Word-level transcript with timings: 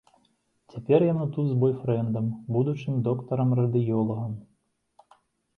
Цяпер 0.71 1.03
яна 1.07 1.27
тут 1.35 1.45
з 1.49 1.57
бойфрэндам, 1.63 2.25
будучым 2.55 2.93
доктарам-радыёлагам. 3.09 4.33